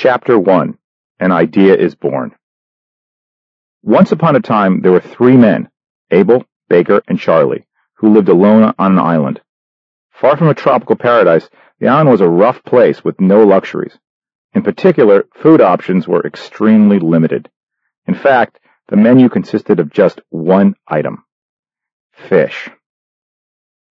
Chapter 0.00 0.38
1 0.38 0.78
An 1.18 1.32
Idea 1.32 1.74
is 1.74 1.96
Born 1.96 2.32
Once 3.82 4.12
upon 4.12 4.36
a 4.36 4.40
time 4.40 4.80
there 4.80 4.92
were 4.92 5.00
three 5.00 5.36
men, 5.36 5.70
Abel, 6.12 6.44
Baker, 6.68 7.02
and 7.08 7.18
Charlie, 7.18 7.66
who 7.94 8.12
lived 8.12 8.28
alone 8.28 8.72
on 8.78 8.92
an 8.92 8.98
island. 9.00 9.40
Far 10.12 10.36
from 10.36 10.46
a 10.46 10.54
tropical 10.54 10.94
paradise, 10.94 11.50
the 11.80 11.88
island 11.88 12.10
was 12.10 12.20
a 12.20 12.28
rough 12.28 12.62
place 12.62 13.02
with 13.02 13.20
no 13.20 13.42
luxuries. 13.42 13.98
In 14.54 14.62
particular, 14.62 15.26
food 15.34 15.60
options 15.60 16.06
were 16.06 16.24
extremely 16.24 17.00
limited. 17.00 17.50
In 18.06 18.14
fact, 18.14 18.60
the 18.86 18.96
menu 18.96 19.28
consisted 19.28 19.80
of 19.80 19.90
just 19.90 20.20
one 20.28 20.76
item. 20.86 21.24
Fish. 22.12 22.70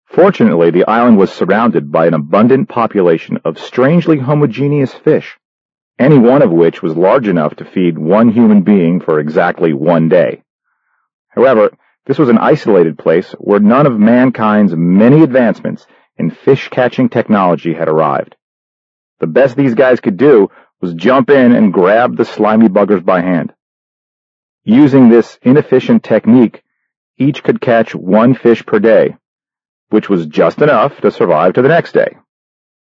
Fortunately, 0.04 0.70
the 0.70 0.86
island 0.86 1.18
was 1.18 1.32
surrounded 1.32 1.90
by 1.90 2.06
an 2.06 2.14
abundant 2.14 2.68
population 2.68 3.40
of 3.44 3.58
strangely 3.58 4.18
homogeneous 4.18 4.94
fish 4.94 5.36
any 5.98 6.18
one 6.18 6.42
of 6.42 6.50
which 6.50 6.82
was 6.82 6.96
large 6.96 7.28
enough 7.28 7.56
to 7.56 7.64
feed 7.64 7.98
one 7.98 8.30
human 8.30 8.62
being 8.62 9.00
for 9.00 9.18
exactly 9.18 9.72
one 9.72 10.08
day. 10.08 10.42
However, 11.28 11.70
this 12.06 12.18
was 12.18 12.28
an 12.28 12.38
isolated 12.38 12.98
place 12.98 13.32
where 13.32 13.60
none 13.60 13.86
of 13.86 13.98
mankind's 13.98 14.74
many 14.76 15.22
advancements 15.22 15.86
in 16.16 16.30
fish-catching 16.30 17.08
technology 17.08 17.74
had 17.74 17.88
arrived. 17.88 18.36
The 19.20 19.26
best 19.26 19.56
these 19.56 19.74
guys 19.74 20.00
could 20.00 20.16
do 20.16 20.50
was 20.80 20.94
jump 20.94 21.30
in 21.30 21.52
and 21.52 21.72
grab 21.72 22.16
the 22.16 22.24
slimy 22.24 22.68
buggers 22.68 23.04
by 23.04 23.22
hand. 23.22 23.52
Using 24.64 25.08
this 25.08 25.38
inefficient 25.42 26.04
technique, 26.04 26.62
each 27.18 27.42
could 27.42 27.60
catch 27.60 27.94
one 27.94 28.34
fish 28.34 28.64
per 28.64 28.78
day, 28.78 29.16
which 29.88 30.08
was 30.08 30.26
just 30.26 30.60
enough 30.60 31.00
to 31.00 31.10
survive 31.10 31.54
to 31.54 31.62
the 31.62 31.68
next 31.68 31.92
day. 31.92 32.16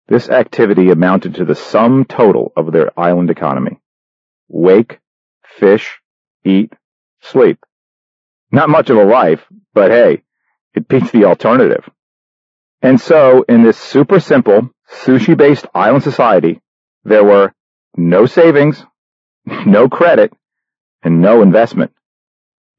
This 0.07 0.29
activity 0.29 0.91
amounted 0.91 1.37
to 1.37 1.45
the 1.47 1.55
sum 1.55 2.05
total 2.05 2.53
of 2.57 2.73
their 2.73 2.99
island 2.99 3.31
economy. 3.31 3.81
Wake, 4.49 5.01
fish, 5.43 6.01
eat, 6.45 6.73
sleep. 7.23 7.59
Not 8.53 8.69
much 8.69 8.91
of 8.91 8.99
a 8.99 9.05
life, 9.05 9.45
but 9.73 9.91
hey, 9.91 10.23
it 10.75 10.89
beats 10.89 11.11
the 11.11 11.25
alternative. 11.25 11.89
And 12.83 13.01
so, 13.01 13.45
in 13.49 13.63
this 13.63 13.79
super 13.79 14.21
simple, 14.21 14.71
sushi-based 14.93 15.67
island 15.75 16.03
society, 16.03 16.61
there 17.05 17.25
were 17.25 17.55
no 17.97 18.27
savings, 18.27 18.85
no 19.47 19.89
credit, 19.89 20.33
and 21.03 21.23
no 21.23 21.41
investment. 21.41 21.93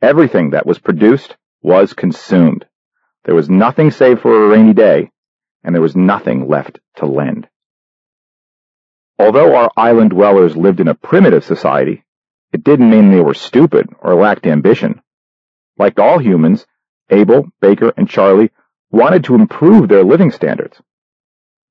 Everything 0.01 0.51
that 0.51 0.67
was 0.67 0.77
produced 0.77 1.35
was 1.63 1.93
consumed. 1.93 2.65
There 3.23 3.33
was 3.33 3.49
nothing 3.49 3.89
saved 3.89 4.21
for 4.21 4.45
a 4.45 4.47
rainy 4.47 4.73
day, 4.73 5.09
and 5.65 5.73
there 5.73 5.81
was 5.81 5.95
nothing 5.95 6.47
left 6.47 6.79
to 6.97 7.07
lend. 7.07 7.49
Although 9.17 9.55
our 9.55 9.71
island 9.75 10.11
dwellers 10.11 10.55
lived 10.55 10.79
in 10.79 10.87
a 10.87 10.93
primitive 10.95 11.43
society, 11.43 12.05
it 12.53 12.63
didn't 12.63 12.89
mean 12.89 13.11
they 13.11 13.19
were 13.19 13.33
stupid 13.33 13.89
or 13.99 14.13
lacked 14.15 14.45
ambition. 14.45 15.01
Like 15.77 15.99
all 15.99 16.19
humans, 16.19 16.65
Abel, 17.09 17.47
Baker, 17.59 17.91
and 17.97 18.07
Charlie 18.07 18.51
wanted 18.91 19.23
to 19.25 19.35
improve 19.35 19.89
their 19.89 20.03
living 20.03 20.31
standards. 20.31 20.79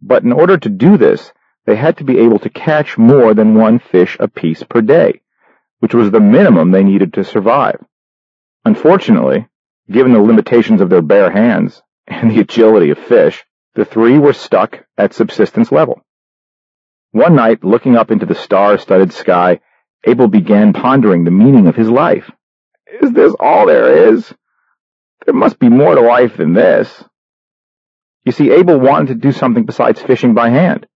But 0.03 0.25
in 0.25 0.33
order 0.33 0.58
to 0.58 0.69
do 0.69 0.97
this, 0.97 1.33
they 1.64 1.77
had 1.77 1.97
to 1.98 2.05
be 2.05 2.19
able 2.19 2.39
to 2.41 2.51
catch 2.51 2.98
more 2.98 3.33
than 3.33 3.55
one 3.55 3.79
fish 3.79 4.17
apiece 4.20 4.62
per 4.62 4.81
day, 4.81 5.23
which 5.79 5.95
was 5.95 6.11
the 6.11 6.20
minimum 6.20 6.70
they 6.70 6.83
needed 6.83 7.14
to 7.14 7.25
survive. 7.25 7.83
Unfortunately, 8.64 9.47
given 9.91 10.12
the 10.12 10.20
limitations 10.20 10.81
of 10.81 10.91
their 10.91 11.03
bare 11.03 11.31
hands 11.31 11.83
and 12.06 12.31
the 12.31 12.41
agility 12.41 12.91
of 12.91 12.98
fish, 12.98 13.45
the 13.75 13.84
three 13.84 14.19
were 14.19 14.33
stuck 14.33 14.84
at 14.97 15.14
subsistence 15.14 15.72
level. 15.72 16.00
One 17.11 17.34
night, 17.34 17.64
looking 17.64 17.97
up 17.97 18.11
into 18.11 18.27
the 18.27 18.34
star-studded 18.34 19.12
sky, 19.12 19.61
Abel 20.05 20.28
began 20.28 20.72
pondering 20.72 21.25
the 21.25 21.30
meaning 21.30 21.67
of 21.67 21.77
his 21.77 21.89
life. 21.89 22.30
Is 23.00 23.12
this 23.12 23.34
all 23.39 23.67
there 23.67 24.08
is? 24.12 24.33
There 25.25 25.34
must 25.34 25.58
be 25.58 25.69
more 25.69 25.95
to 25.95 26.00
life 26.00 26.36
than 26.36 26.52
this. 26.52 27.05
You 28.24 28.33
see, 28.33 28.51
Abel 28.51 28.79
wanted 28.79 29.08
to 29.08 29.14
do 29.14 29.33
something 29.33 29.64
besides 29.64 30.02
fishing 30.02 30.34
by 30.34 30.51
hand. 30.51 30.86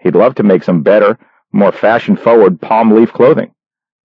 He'd 0.00 0.14
love 0.14 0.36
to 0.36 0.42
make 0.42 0.64
some 0.64 0.82
better, 0.82 1.18
more 1.52 1.72
fashion-forward 1.72 2.60
palm 2.60 2.94
leaf 2.94 3.12
clothing. 3.12 3.52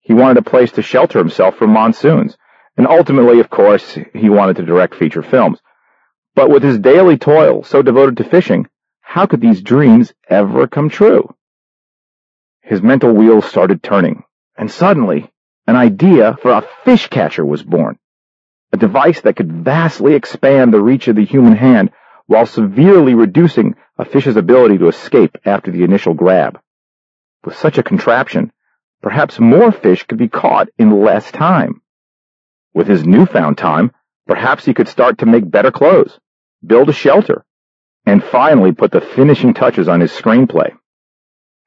He 0.02 0.14
wanted 0.14 0.38
a 0.38 0.50
place 0.50 0.72
to 0.74 0.82
shelter 0.82 1.20
himself 1.20 1.56
from 1.56 1.72
monsoons, 1.72 2.38
and 2.78 2.88
ultimately, 2.88 3.40
of 3.40 3.50
course, 3.50 3.98
he 4.14 4.30
wanted 4.30 4.58
to 4.58 4.66
direct 4.66 4.96
feature 4.96 5.24
films. 5.24 5.60
But 6.36 6.50
with 6.50 6.64
his 6.64 6.80
daily 6.80 7.18
toil 7.18 7.64
so 7.64 7.84
devoted 7.84 8.18
to 8.18 8.24
fishing, 8.24 8.68
how 9.02 9.28
could 9.28 9.40
these 9.40 9.62
dreams 9.62 10.14
ever 10.28 10.68
come 10.68 10.90
true? 10.90 11.36
His 12.62 12.82
mental 12.82 13.14
wheels 13.14 13.46
started 13.46 13.84
turning, 13.84 14.24
and 14.58 14.72
suddenly, 14.72 15.30
an 15.68 15.76
idea 15.76 16.36
for 16.42 16.52
a 16.52 16.66
fish 16.84 17.08
catcher 17.08 17.46
was 17.46 17.62
born. 17.62 18.00
A 18.72 18.78
device 18.78 19.22
that 19.22 19.36
could 19.36 19.64
vastly 19.64 20.16
expand 20.16 20.74
the 20.74 20.82
reach 20.82 21.08
of 21.08 21.16
the 21.16 21.26
human 21.26 21.56
hand 21.56 21.92
while 22.26 22.48
severely 22.48 23.14
reducing 23.14 23.76
a 24.00 24.06
fish's 24.06 24.36
ability 24.36 24.80
to 24.80 24.88
escape 24.88 25.38
after 25.46 25.70
the 25.70 25.84
initial 25.84 26.16
grab. 26.16 26.60
With 27.44 27.56
such 27.56 27.78
a 27.78 27.84
contraption, 27.84 28.52
perhaps 29.04 29.40
more 29.40 29.72
fish 29.72 30.04
could 30.04 30.18
be 30.18 30.30
caught 30.30 30.70
in 30.80 31.04
less 31.04 31.32
time. 31.32 31.82
With 32.74 32.88
his 32.88 33.06
newfound 33.06 33.60
time, 33.60 33.92
perhaps 34.26 34.66
he 34.66 34.74
could 34.74 34.88
start 34.88 35.20
to 35.20 35.28
make 35.28 35.52
better 35.52 35.72
clothes 35.72 36.20
build 36.66 36.90
a 36.90 36.94
shelter, 36.94 37.46
and 38.06 38.24
finally 38.24 38.72
put 38.72 38.92
the 38.92 39.02
finishing 39.02 39.54
touches 39.54 39.88
on 39.88 40.02
his 40.02 40.12
screenplay. 40.12 40.72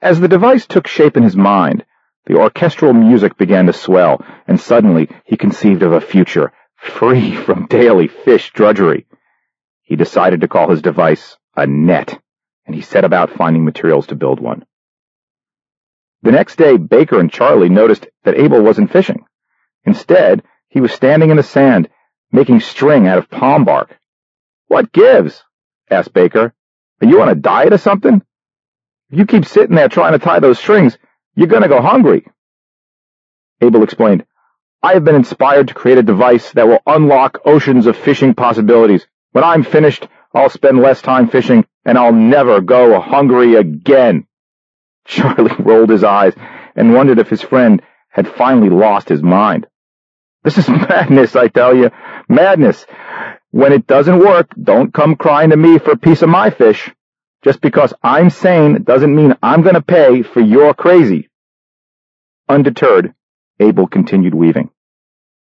As 0.01 0.21
the 0.21 0.29
device 0.29 0.67
took 0.67 0.87
shape 0.87 1.17
in 1.17 1.23
his 1.23 1.37
mind, 1.37 1.85
the 2.27 2.37
orchestral 2.37 2.93
music 2.93 3.37
began 3.37 3.67
to 3.67 3.73
swell, 3.73 4.25
and 4.47 4.61
suddenly 4.61 5.09
he 5.25 5.37
conceived 5.37 5.83
of 5.83 5.93
a 5.93 6.01
future 6.01 6.53
free 6.77 7.35
from 7.35 7.67
daily 7.67 8.09
fish 8.09 8.53
drudgery. 8.53 9.07
He 9.83 9.97
decided 9.97 10.41
to 10.41 10.49
call 10.49 10.69
his 10.69 10.83
device 10.83 11.37
a 11.57 11.67
net, 11.67 12.21
and 12.67 12.75
he 12.75 12.83
set 12.83 13.05
about 13.05 13.31
finding 13.31 13.65
materials 13.65 14.09
to 14.09 14.17
build 14.17 14.41
one. 14.41 14.65
The 16.23 16.33
next 16.33 16.57
day, 16.57 16.77
Baker 16.77 17.21
and 17.21 17.31
Charlie 17.31 17.69
noticed 17.69 18.07
that 18.25 18.39
Abel 18.39 18.63
wasn't 18.63 18.91
fishing. 18.91 19.25
Instead, 19.85 20.43
he 20.69 20.81
was 20.81 20.93
standing 20.93 21.31
in 21.31 21.37
the 21.37 21.43
sand, 21.43 21.89
making 22.33 22.61
string 22.61 23.07
out 23.07 23.19
of 23.19 23.31
palm 23.31 23.65
bark. 23.65 23.97
What 24.69 24.93
gives? 24.93 25.43
asked 25.91 26.13
Baker. 26.13 26.53
Are 27.01 27.07
you 27.07 27.23
on 27.23 27.29
a 27.29 27.35
diet 27.35 27.73
or 27.73 27.79
something? 27.79 28.23
If 29.11 29.19
you 29.19 29.27
keep 29.27 29.45
sitting 29.45 29.77
there 29.77 29.89
trying 29.89 30.13
to 30.13 30.19
tie 30.19 30.41
those 30.41 30.59
strings, 30.59 30.99
you're 31.35 31.47
going 31.47 31.63
to 31.63 31.69
go 31.69 31.81
hungry. 31.81 32.27
Abel 33.61 33.83
explained, 33.83 34.25
I 34.83 34.95
have 34.95 35.05
been 35.05 35.15
inspired 35.15 35.69
to 35.69 35.75
create 35.75 35.99
a 35.99 36.03
device 36.03 36.53
that 36.53 36.67
will 36.67 36.83
unlock 36.87 37.41
oceans 37.45 37.87
of 37.87 37.97
fishing 37.97 38.35
possibilities. 38.35 39.07
When 39.33 39.45
I'm 39.45 39.63
finished, 39.63 40.09
I'll 40.35 40.51
spend 40.51 40.81
less 40.81 41.01
time 41.01 41.29
fishing, 41.29 41.65
and 41.85 41.97
I'll 41.97 42.13
never 42.13 42.61
go 42.61 43.01
hungry 43.01 43.55
again. 43.55 44.27
Charlie 45.07 45.55
rolled 45.59 45.91
his 45.91 46.05
eyes 46.05 46.35
and 46.75 46.93
wondered 46.93 47.19
if 47.19 47.29
his 47.29 47.43
friend 47.43 47.81
had 48.09 48.29
finally 48.29 48.71
lost 48.71 49.09
his 49.09 49.23
mind. 49.23 49.67
This 50.47 50.59
is 50.59 50.69
madness, 50.91 51.35
I 51.35 51.49
tell 51.49 51.77
you. 51.77 51.91
Madness. 52.29 52.87
When 53.51 53.73
it 53.73 53.89
doesn't 53.89 54.21
work, 54.21 54.49
don't 54.63 54.95
come 54.95 55.17
crying 55.17 55.51
to 55.51 55.57
me 55.57 55.81
for 55.81 55.91
a 55.91 55.99
piece 55.99 56.23
of 56.23 56.29
my 56.29 56.51
fish. 56.51 56.89
Just 57.43 57.61
because 57.61 57.93
I'm 58.01 58.31
sane 58.31 58.85
doesn't 58.85 59.15
mean 59.15 59.35
I'm 59.43 59.63
going 59.63 59.75
to 59.75 59.83
pay 59.83 60.23
for 60.23 60.41
your 60.41 60.73
crazy. 60.73 61.29
Undeterred, 62.49 63.13
Abel 63.59 63.89
continued 63.89 64.35
weaving. 64.35 64.71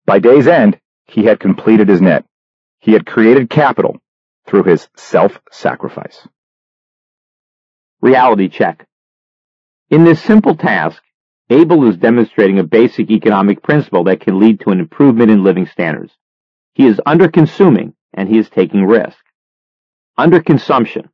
By 0.06 0.20
day's 0.20 0.46
end, 0.46 0.80
he 1.06 1.24
had 1.24 1.40
completed 1.40 1.90
his 1.90 2.00
net. 2.02 2.24
He 2.80 2.94
had 2.94 3.08
created 3.08 3.50
capital 3.50 3.98
through 4.46 4.64
his 4.64 4.88
self-sacrifice. 4.98 6.28
Reality 8.02 8.50
check. 8.50 8.86
In 9.90 10.04
this 10.04 10.22
simple 10.22 10.56
task, 10.56 11.02
Abel 11.52 11.86
is 11.90 11.98
demonstrating 11.98 12.59
a 12.59 12.64
basic 12.64 13.12
economic 13.12 13.62
principle 13.62 14.06
that 14.06 14.22
can 14.22 14.40
lead 14.40 14.62
to 14.62 14.70
an 14.70 14.80
improvement 14.80 15.30
in 15.30 15.44
living 15.44 15.66
standards. 15.66 16.14
He 16.74 16.88
is 16.88 17.02
under-consuming 17.06 17.94
and 18.14 18.30
he 18.30 18.38
is 18.38 18.50
taking 18.50 18.86
risk. 18.86 19.18
Under 20.18 20.42
consumption. 20.42 21.09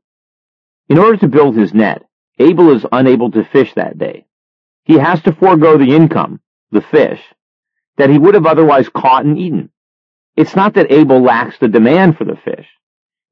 In 0.90 1.00
order 1.00 1.18
to 1.18 1.28
build 1.28 1.56
his 1.56 1.74
net, 1.74 2.04
Abel 2.38 2.76
is 2.76 2.86
unable 2.92 3.32
to 3.32 3.44
fish 3.46 3.74
that 3.74 3.98
day. 3.98 4.28
He 4.84 5.00
has 5.00 5.24
to 5.24 5.34
forego 5.34 5.76
the 5.76 5.96
income, 5.96 6.40
the 6.70 6.82
fish, 6.82 7.22
that 7.98 8.12
he 8.12 8.20
would 8.20 8.36
have 8.36 8.46
otherwise 8.46 8.90
caught 8.90 9.26
and 9.26 9.40
eaten. 9.40 9.72
It's 10.36 10.56
not 10.56 10.76
that 10.76 10.92
Abel 10.92 11.20
lacks 11.20 11.58
the 11.58 11.68
demand 11.68 12.16
for 12.16 12.26
the 12.26 12.38
fish. 12.38 12.68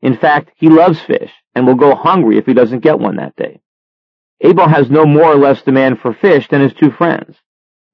In 0.01 0.17
fact, 0.17 0.53
he 0.55 0.69
loves 0.69 0.99
fish 1.01 1.31
and 1.53 1.67
will 1.67 1.75
go 1.75 1.93
hungry 1.93 2.39
if 2.39 2.47
he 2.47 2.55
doesn't 2.55 2.79
get 2.79 2.97
one 2.97 3.17
that 3.17 3.35
day. 3.35 3.61
Abel 4.41 4.67
has 4.67 4.89
no 4.89 5.05
more 5.05 5.31
or 5.31 5.37
less 5.37 5.61
demand 5.61 5.99
for 5.99 6.13
fish 6.13 6.47
than 6.49 6.61
his 6.61 6.73
two 6.73 6.91
friends, 6.91 7.37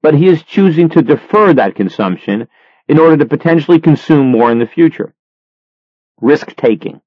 but 0.02 0.14
he 0.14 0.28
is 0.28 0.42
choosing 0.42 0.88
to 0.90 1.02
defer 1.02 1.54
that 1.54 1.76
consumption 1.76 2.48
in 2.88 2.98
order 2.98 3.16
to 3.16 3.26
potentially 3.26 3.80
consume 3.80 4.30
more 4.30 4.50
in 4.50 4.58
the 4.58 4.66
future 4.66 5.14
risk-taking. 6.20 7.00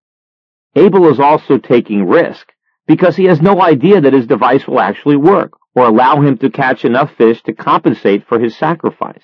Abel 0.75 1.09
is 1.09 1.21
also 1.21 1.57
taking 1.57 2.05
risk 2.05 2.51
because 2.85 3.15
he 3.15 3.25
has 3.25 3.41
no 3.41 3.61
idea 3.61 4.01
that 4.01 4.13
his 4.13 4.27
device 4.27 4.67
will 4.67 4.79
actually 4.79 5.15
work 5.15 5.53
or 5.73 5.85
allow 5.85 6.21
him 6.21 6.37
to 6.37 6.49
catch 6.49 6.83
enough 6.83 7.13
fish 7.15 7.41
to 7.43 7.53
compensate 7.53 8.27
for 8.27 8.39
his 8.39 8.57
sacrifice. 8.57 9.23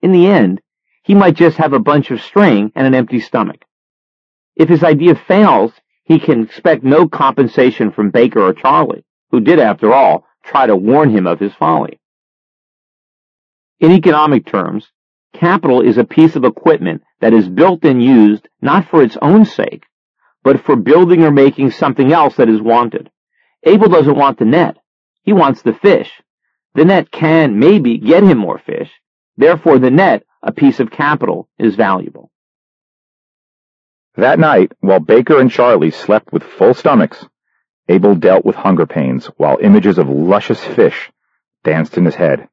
In 0.00 0.12
the 0.12 0.26
end, 0.26 0.60
he 1.02 1.14
might 1.14 1.34
just 1.34 1.58
have 1.58 1.74
a 1.74 1.78
bunch 1.78 2.10
of 2.10 2.22
string 2.22 2.72
and 2.74 2.86
an 2.86 2.94
empty 2.94 3.20
stomach. 3.20 3.64
If 4.56 4.68
his 4.68 4.82
idea 4.82 5.14
fails, 5.14 5.72
he 6.04 6.18
can 6.18 6.44
expect 6.44 6.82
no 6.82 7.08
compensation 7.08 7.92
from 7.92 8.10
Baker 8.10 8.40
or 8.40 8.54
Charlie, 8.54 9.04
who 9.30 9.40
did, 9.40 9.58
after 9.58 9.92
all, 9.92 10.24
try 10.44 10.66
to 10.66 10.76
warn 10.76 11.10
him 11.10 11.26
of 11.26 11.40
his 11.40 11.54
folly. 11.54 12.00
In 13.78 13.92
economic 13.92 14.46
terms, 14.46 14.90
capital 15.32 15.80
is 15.80 15.98
a 15.98 16.04
piece 16.04 16.36
of 16.36 16.44
equipment 16.44 17.02
that 17.20 17.32
is 17.32 17.48
built 17.48 17.84
and 17.84 18.02
used 18.02 18.48
not 18.60 18.88
for 18.88 19.02
its 19.02 19.16
own 19.22 19.44
sake, 19.44 19.84
but 20.42 20.64
for 20.64 20.76
building 20.76 21.22
or 21.22 21.30
making 21.30 21.70
something 21.70 22.12
else 22.12 22.36
that 22.36 22.48
is 22.48 22.60
wanted. 22.60 23.10
Abel 23.62 23.88
doesn't 23.88 24.16
want 24.16 24.38
the 24.38 24.44
net. 24.44 24.76
He 25.22 25.32
wants 25.32 25.62
the 25.62 25.74
fish. 25.74 26.10
The 26.74 26.84
net 26.84 27.10
can, 27.10 27.58
maybe, 27.58 27.98
get 27.98 28.22
him 28.22 28.38
more 28.38 28.58
fish. 28.58 28.90
Therefore, 29.36 29.78
the 29.78 29.90
net, 29.90 30.24
a 30.42 30.52
piece 30.52 30.80
of 30.80 30.90
capital, 30.90 31.48
is 31.58 31.74
valuable. 31.74 32.30
That 34.16 34.38
night, 34.38 34.72
while 34.80 35.00
Baker 35.00 35.40
and 35.40 35.50
Charlie 35.50 35.90
slept 35.90 36.32
with 36.32 36.42
full 36.42 36.74
stomachs, 36.74 37.24
Abel 37.90 38.14
dealt 38.14 38.44
with 38.44 38.54
hunger 38.54 38.86
pains 38.86 39.26
while 39.36 39.58
images 39.60 39.98
of 39.98 40.08
luscious 40.08 40.62
fish 40.62 41.10
danced 41.64 41.98
in 41.98 42.04
his 42.04 42.14
head. 42.14 42.48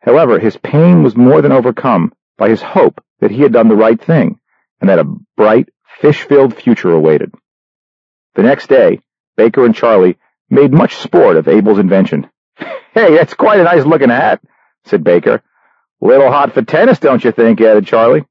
However, 0.00 0.38
his 0.38 0.58
pain 0.58 1.02
was 1.02 1.16
more 1.16 1.40
than 1.40 1.52
overcome 1.52 2.12
by 2.36 2.50
his 2.50 2.60
hope 2.60 3.02
that 3.20 3.30
he 3.30 3.40
had 3.40 3.52
done 3.52 3.68
the 3.68 3.76
right 3.76 4.00
thing 4.00 4.38
and 4.80 4.90
that 4.90 4.98
a 4.98 5.16
bright, 5.36 5.70
fish-filled 6.00 6.54
future 6.54 6.92
awaited. 6.92 7.32
The 8.34 8.42
next 8.42 8.68
day, 8.68 9.00
Baker 9.36 9.64
and 9.64 9.74
Charlie 9.74 10.18
made 10.50 10.72
much 10.72 10.96
sport 10.96 11.36
of 11.36 11.48
Abel's 11.48 11.78
invention. 11.78 12.28
Hey, 12.94 13.14
that's 13.14 13.34
quite 13.34 13.60
a 13.60 13.64
nice 13.64 13.84
looking 13.84 14.08
hat, 14.08 14.40
said 14.86 15.04
Baker. 15.04 15.42
Little 16.00 16.32
hot 16.32 16.52
for 16.52 16.62
tennis, 16.62 16.98
don't 16.98 17.22
you 17.22 17.30
think, 17.30 17.60
added 17.60 17.86
Charlie. 17.86 18.24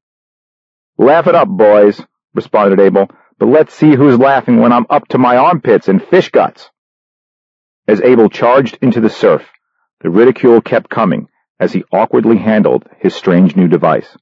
Laugh 0.98 1.28
it 1.28 1.36
up, 1.36 1.48
boys, 1.48 2.02
responded 2.34 2.80
Abel, 2.80 3.08
but 3.40 3.48
let's 3.48 3.74
see 3.74 3.96
who's 3.96 4.18
laughing 4.18 4.60
when 4.60 4.72
I'm 4.72 4.88
up 4.90 5.08
to 5.10 5.18
my 5.18 5.38
armpits 5.38 5.88
in 5.88 6.00
fish 6.00 6.30
guts. 6.30 6.70
As 7.88 8.02
Abel 8.02 8.30
charged 8.30 8.78
into 8.82 9.00
the 9.00 9.10
surf, 9.10 9.48
the 10.02 10.10
ridicule 10.10 10.62
kept 10.62 10.90
coming 10.90 11.28
as 11.60 11.72
he 11.72 11.84
awkwardly 11.92 12.38
handled 12.38 12.86
his 13.00 13.16
strange 13.16 13.56
new 13.56 13.68
device. 13.68 14.18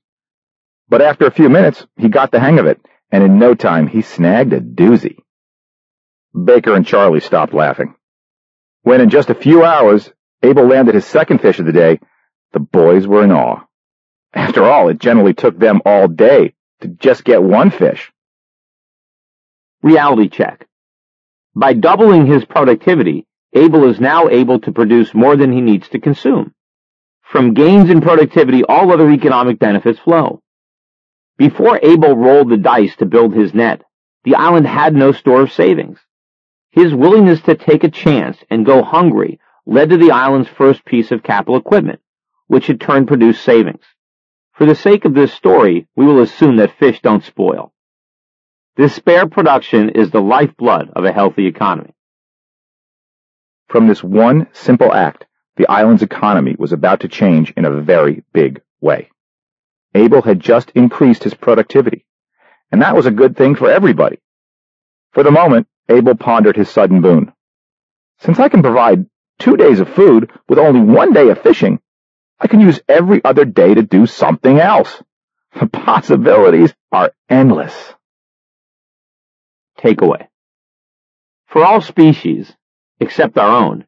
But 0.88 1.02
after 1.02 1.26
a 1.26 1.32
few 1.32 1.50
minutes, 1.50 1.86
he 1.98 2.10
got 2.10 2.32
the 2.32 2.40
hang 2.40 2.60
of 2.60 2.66
it, 2.66 2.80
and 3.12 3.24
in 3.24 3.40
no 3.40 3.56
time 3.56 3.88
he 3.88 4.02
snagged 4.02 4.54
a 4.54 4.60
doozy. 4.60 5.18
Baker 6.34 6.76
and 6.76 6.86
Charlie 6.86 7.22
stopped 7.22 7.54
laughing. 7.54 7.96
When 8.84 9.02
in 9.02 9.10
just 9.10 9.30
a 9.30 9.36
few 9.36 9.64
hours 9.64 10.12
Abel 10.44 10.68
landed 10.68 10.96
his 10.96 11.06
second 11.06 11.40
fish 11.40 11.60
of 11.60 11.66
the 11.66 11.72
day, 11.72 12.00
the 12.54 12.60
boys 12.60 13.08
were 13.08 13.24
in 13.24 13.32
awe. 13.32 13.66
After 14.34 14.64
all, 14.64 14.90
it 14.90 15.00
generally 15.00 15.34
took 15.34 15.58
them 15.58 15.82
all 15.86 16.08
day 16.08 16.54
to 16.82 16.90
just 16.90 17.24
get 17.24 17.42
one 17.42 17.72
fish. 17.72 18.12
Reality 19.86 20.30
check. 20.30 20.66
By 21.56 21.74
doubling 21.74 22.26
his 22.26 22.44
productivity, 22.44 23.28
Abel 23.54 23.88
is 23.88 24.00
now 24.00 24.30
able 24.30 24.60
to 24.62 24.72
produce 24.72 25.14
more 25.14 25.36
than 25.36 25.52
he 25.52 25.62
needs 25.62 25.88
to 25.90 26.00
consume. 26.00 26.56
From 27.22 27.54
gains 27.54 27.92
in 27.92 28.02
productivity, 28.02 28.64
all 28.64 28.92
other 28.92 29.12
economic 29.12 29.60
benefits 29.60 30.00
flow. 30.00 30.42
Before 31.38 31.80
Abel 31.84 32.18
rolled 32.18 32.50
the 32.50 32.58
dice 32.58 32.96
to 32.96 33.06
build 33.06 33.36
his 33.36 33.54
net, 33.54 33.84
the 34.24 34.34
island 34.34 34.66
had 34.66 34.96
no 34.96 35.12
store 35.12 35.42
of 35.42 35.52
savings. 35.52 36.00
His 36.72 36.92
willingness 36.92 37.42
to 37.42 37.54
take 37.54 37.84
a 37.84 37.92
chance 37.92 38.40
and 38.50 38.66
go 38.66 38.82
hungry 38.82 39.40
led 39.68 39.92
to 39.92 39.98
the 39.98 40.10
island's 40.10 40.50
first 40.50 40.84
piece 40.84 41.12
of 41.12 41.22
capital 41.22 41.58
equipment, 41.58 42.00
which 42.48 42.72
in 42.72 42.80
turn 42.80 43.06
produced 43.06 43.44
savings. 43.44 43.86
For 44.54 44.66
the 44.66 44.74
sake 44.74 45.06
of 45.06 45.14
this 45.14 45.32
story, 45.32 45.86
we 45.96 46.08
will 46.08 46.24
assume 46.24 46.56
that 46.56 46.80
fish 46.80 47.02
don't 47.04 47.24
spoil. 47.24 47.72
This 48.78 48.94
spare 48.94 49.26
production 49.28 49.92
is 49.92 50.12
the 50.12 50.20
lifeblood 50.20 50.90
of 50.98 51.06
a 51.06 51.14
healthy 51.14 51.48
economy. 51.48 51.94
From 53.70 53.88
this 53.88 54.04
one 54.04 54.48
simple 54.52 54.94
act, 54.94 55.26
the 55.56 55.68
island's 55.70 56.04
economy 56.04 56.58
was 56.60 56.74
about 56.74 57.00
to 57.00 57.08
change 57.08 57.54
in 57.56 57.64
a 57.64 57.82
very 57.82 58.24
big 58.34 58.62
way. 58.82 59.10
Abel 59.94 60.22
had 60.22 60.42
just 60.42 60.72
increased 60.72 61.24
his 61.24 61.34
productivity, 61.34 62.06
and 62.70 62.82
that 62.82 62.98
was 62.98 63.06
a 63.06 63.12
good 63.12 63.38
thing 63.38 63.56
for 63.56 63.72
everybody. 63.72 64.20
For 65.14 65.24
the 65.24 65.32
moment, 65.32 65.70
Abel 65.88 66.16
pondered 66.16 66.58
his 66.58 66.70
sudden 66.70 67.00
boon. 67.00 67.32
Since 68.20 68.40
I 68.40 68.50
can 68.50 68.62
provide 68.62 69.06
two 69.40 69.56
days 69.56 69.80
of 69.80 69.88
food 69.88 70.32
with 70.50 70.60
only 70.60 70.82
one 70.82 71.14
day 71.14 71.30
of 71.30 71.42
fishing, 71.42 71.80
I 72.42 72.48
can 72.48 72.60
use 72.60 72.82
every 72.90 73.24
other 73.24 73.46
day 73.46 73.74
to 73.74 73.84
do 73.84 74.06
something 74.06 74.60
else. 74.60 75.02
The 75.58 75.68
possibilities 75.68 76.74
are 76.92 77.14
endless. 77.30 77.95
Takeaway. 79.80 80.28
For 81.48 81.64
all 81.64 81.82
species, 81.82 82.54
except 83.00 83.38
our 83.38 83.64
own, 83.64 83.86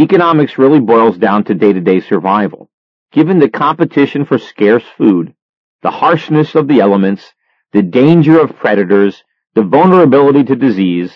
economics 0.00 0.58
really 0.58 0.80
boils 0.80 1.18
down 1.18 1.44
to 1.44 1.54
day-to-day 1.54 2.00
survival. 2.00 2.70
Given 3.12 3.38
the 3.38 3.50
competition 3.50 4.24
for 4.24 4.38
scarce 4.38 4.84
food, 4.96 5.34
the 5.82 5.90
harshness 5.90 6.54
of 6.54 6.66
the 6.66 6.80
elements, 6.80 7.34
the 7.72 7.82
danger 7.82 8.40
of 8.40 8.56
predators, 8.56 9.22
the 9.54 9.62
vulnerability 9.62 10.44
to 10.44 10.56
disease, 10.56 11.12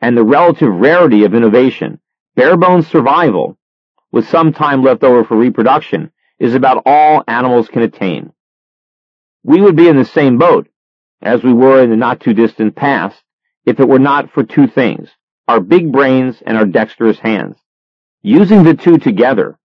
and 0.00 0.16
the 0.16 0.24
relative 0.24 0.72
rarity 0.72 1.24
of 1.24 1.34
innovation, 1.34 2.00
bare-bones 2.36 2.86
survival, 2.86 3.58
with 4.12 4.28
some 4.28 4.52
time 4.52 4.82
left 4.82 5.02
over 5.02 5.24
for 5.24 5.36
reproduction, 5.36 6.12
is 6.38 6.54
about 6.54 6.82
all 6.86 7.22
animals 7.26 7.68
can 7.68 7.82
attain. 7.82 8.32
We 9.42 9.60
would 9.60 9.76
be 9.76 9.88
in 9.88 9.96
the 9.96 10.04
same 10.04 10.38
boat, 10.38 10.68
as 11.20 11.42
we 11.42 11.52
were 11.52 11.82
in 11.82 11.90
the 11.90 11.96
not-too-distant 11.96 12.76
past, 12.76 13.22
if 13.64 13.80
it 13.80 13.88
were 13.88 13.98
not 13.98 14.30
for 14.30 14.42
two 14.42 14.66
things, 14.66 15.10
our 15.48 15.60
big 15.60 15.92
brains 15.92 16.42
and 16.44 16.56
our 16.56 16.66
dexterous 16.66 17.18
hands. 17.18 17.56
Using 18.22 18.64
the 18.64 18.74
two 18.74 18.98
together, 18.98 19.58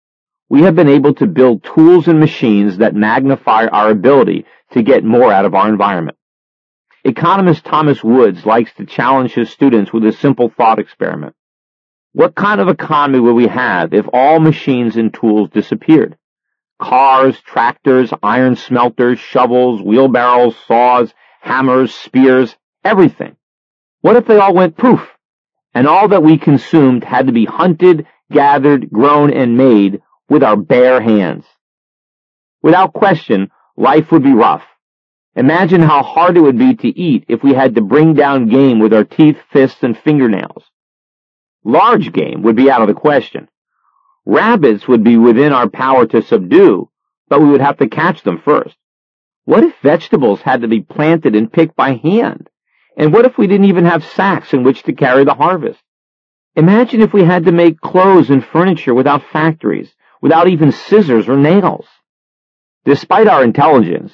we 0.48 0.62
have 0.62 0.76
been 0.76 0.88
able 0.88 1.14
to 1.14 1.26
build 1.26 1.64
tools 1.64 2.06
and 2.06 2.20
machines 2.20 2.78
that 2.78 2.94
magnify 2.94 3.66
our 3.66 3.90
ability 3.90 4.46
to 4.72 4.82
get 4.82 5.04
more 5.04 5.32
out 5.32 5.44
of 5.44 5.54
our 5.54 5.68
environment. 5.68 6.16
Economist 7.04 7.64
Thomas 7.64 8.02
Woods 8.02 8.46
likes 8.46 8.72
to 8.74 8.86
challenge 8.86 9.32
his 9.32 9.50
students 9.50 9.92
with 9.92 10.06
a 10.06 10.12
simple 10.12 10.48
thought 10.48 10.78
experiment. 10.78 11.34
What 12.12 12.34
kind 12.34 12.60
of 12.60 12.68
economy 12.68 13.20
would 13.20 13.34
we 13.34 13.48
have 13.48 13.92
if 13.92 14.06
all 14.12 14.38
machines 14.40 14.96
and 14.96 15.12
tools 15.12 15.50
disappeared? 15.50 16.16
Cars, 16.80 17.40
tractors, 17.40 18.12
iron 18.22 18.56
smelters, 18.56 19.18
shovels, 19.18 19.82
wheelbarrows, 19.82 20.56
saws, 20.66 21.12
hammers, 21.40 21.94
spears, 21.94 22.56
everything. 22.84 23.36
What 24.04 24.16
if 24.16 24.26
they 24.26 24.36
all 24.36 24.52
went 24.52 24.76
poof? 24.76 25.00
And 25.72 25.88
all 25.88 26.08
that 26.08 26.22
we 26.22 26.36
consumed 26.36 27.04
had 27.04 27.26
to 27.26 27.32
be 27.32 27.46
hunted, 27.46 28.06
gathered, 28.30 28.90
grown, 28.90 29.32
and 29.32 29.56
made 29.56 30.02
with 30.28 30.42
our 30.42 30.56
bare 30.56 31.00
hands. 31.00 31.46
Without 32.60 32.92
question, 32.92 33.50
life 33.78 34.12
would 34.12 34.22
be 34.22 34.34
rough. 34.34 34.62
Imagine 35.34 35.80
how 35.80 36.02
hard 36.02 36.36
it 36.36 36.42
would 36.42 36.58
be 36.58 36.74
to 36.74 36.88
eat 36.88 37.24
if 37.28 37.42
we 37.42 37.54
had 37.54 37.76
to 37.76 37.80
bring 37.80 38.12
down 38.12 38.50
game 38.50 38.78
with 38.78 38.92
our 38.92 39.04
teeth, 39.04 39.38
fists, 39.50 39.82
and 39.82 39.96
fingernails. 39.96 40.64
Large 41.64 42.12
game 42.12 42.42
would 42.42 42.56
be 42.56 42.70
out 42.70 42.82
of 42.82 42.88
the 42.88 43.00
question. 43.08 43.48
Rabbits 44.26 44.86
would 44.86 45.02
be 45.02 45.16
within 45.16 45.54
our 45.54 45.70
power 45.70 46.04
to 46.08 46.20
subdue, 46.20 46.90
but 47.28 47.40
we 47.40 47.48
would 47.48 47.62
have 47.62 47.78
to 47.78 47.88
catch 47.88 48.22
them 48.22 48.42
first. 48.44 48.76
What 49.46 49.64
if 49.64 49.72
vegetables 49.82 50.42
had 50.42 50.60
to 50.60 50.68
be 50.68 50.82
planted 50.82 51.34
and 51.34 51.50
picked 51.50 51.74
by 51.74 51.94
hand? 51.94 52.50
And 52.96 53.12
what 53.12 53.24
if 53.24 53.36
we 53.36 53.46
didn't 53.46 53.66
even 53.66 53.84
have 53.86 54.04
sacks 54.04 54.52
in 54.52 54.62
which 54.62 54.84
to 54.84 54.92
carry 54.92 55.24
the 55.24 55.34
harvest? 55.34 55.80
Imagine 56.54 57.00
if 57.00 57.12
we 57.12 57.24
had 57.24 57.44
to 57.46 57.52
make 57.52 57.80
clothes 57.80 58.30
and 58.30 58.44
furniture 58.44 58.94
without 58.94 59.28
factories, 59.32 59.92
without 60.22 60.48
even 60.48 60.70
scissors 60.70 61.28
or 61.28 61.36
nails. 61.36 61.86
Despite 62.84 63.26
our 63.26 63.42
intelligence, 63.42 64.12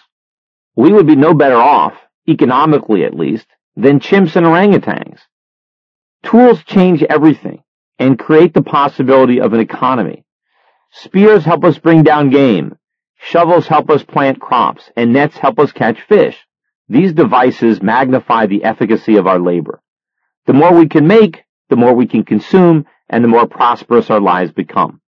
we 0.75 0.93
would 0.93 1.07
be 1.07 1.17
no 1.17 1.35
better 1.35 1.57
off, 1.57 1.95
economically 2.29 3.05
at 3.05 3.15
least, 3.15 3.47
than 3.77 4.01
chimps 4.01 4.37
and 4.37 4.47
orangutans. 4.47 5.21
Tools 6.23 6.63
change 6.65 7.03
everything 7.03 7.63
and 7.99 8.19
create 8.19 8.55
the 8.55 8.63
possibility 8.63 9.41
of 9.41 9.53
an 9.53 9.61
economy. 9.61 10.25
Spears 10.93 11.45
help 11.45 11.65
us 11.65 11.79
bring 11.79 12.03
down 12.03 12.31
game, 12.31 12.77
shovels 13.19 13.67
help 13.67 13.91
us 13.91 14.03
plant 14.03 14.41
crops, 14.41 14.91
and 14.97 15.13
nets 15.13 15.37
help 15.37 15.59
us 15.59 15.73
catch 15.73 16.01
fish. 16.01 16.39
These 16.90 17.12
devices 17.12 17.80
magnify 17.80 18.47
the 18.47 18.64
efficacy 18.64 19.14
of 19.14 19.28
our 19.28 19.38
labor. 19.38 19.80
The 20.47 20.52
more 20.52 20.75
we 20.75 20.88
can 20.88 21.06
make, 21.06 21.44
the 21.68 21.76
more 21.76 21.94
we 21.94 22.09
can 22.09 22.25
consume, 22.25 22.85
and 23.09 23.23
the 23.23 23.28
more 23.28 23.47
prosperous 23.47 24.11
our 24.11 24.18
lives 24.18 24.50
become. 24.50 25.00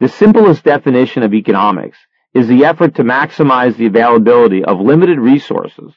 The 0.00 0.08
simplest 0.08 0.62
definition 0.62 1.22
of 1.22 1.32
economics 1.32 1.96
is 2.34 2.48
the 2.48 2.66
effort 2.66 2.96
to 2.96 3.02
maximize 3.02 3.78
the 3.78 3.86
availability 3.86 4.62
of 4.62 4.78
limited 4.78 5.18
resources, 5.18 5.94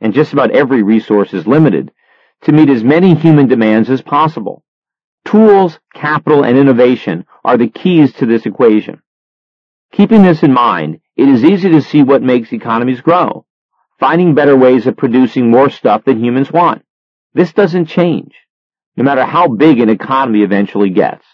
and 0.00 0.14
just 0.14 0.32
about 0.32 0.52
every 0.52 0.82
resource 0.82 1.34
is 1.34 1.46
limited, 1.46 1.92
to 2.44 2.52
meet 2.52 2.70
as 2.70 2.82
many 2.82 3.14
human 3.14 3.48
demands 3.48 3.90
as 3.90 4.00
possible. 4.00 4.64
Tools, 5.26 5.78
capital, 5.92 6.42
and 6.42 6.56
innovation 6.56 7.26
are 7.44 7.58
the 7.58 7.68
keys 7.68 8.14
to 8.14 8.24
this 8.24 8.46
equation. 8.46 9.02
Keeping 9.92 10.22
this 10.22 10.42
in 10.42 10.54
mind, 10.54 11.00
it 11.16 11.28
is 11.28 11.44
easy 11.44 11.68
to 11.68 11.82
see 11.82 12.02
what 12.02 12.22
makes 12.22 12.50
economies 12.50 13.02
grow. 13.02 13.44
Finding 13.98 14.34
better 14.34 14.56
ways 14.56 14.86
of 14.86 14.96
producing 14.96 15.50
more 15.50 15.70
stuff 15.70 16.04
than 16.04 16.24
humans 16.24 16.52
want. 16.52 16.84
This 17.34 17.52
doesn't 17.52 17.86
change, 17.86 18.34
no 18.96 19.04
matter 19.04 19.24
how 19.24 19.48
big 19.48 19.80
an 19.80 19.88
economy 19.88 20.42
eventually 20.42 20.90
gets. 20.90 21.24